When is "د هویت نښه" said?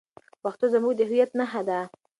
0.97-1.61